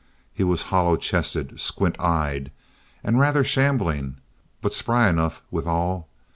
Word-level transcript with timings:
He 0.33 0.43
was 0.43 0.63
hollow 0.73 0.95
chested, 0.95 1.59
squint 1.59 1.95
eyed, 1.99 2.49
and 3.03 3.19
rather 3.19 3.43
shambling, 3.43 4.17
but 4.59 4.73
spry 4.73 5.07
enough 5.09 5.43
withal. 5.51 6.07